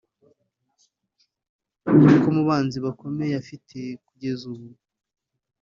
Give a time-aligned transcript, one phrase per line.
[2.21, 3.77] ko mu banzi bakomeye afite
[4.07, 4.67] kugeza ubu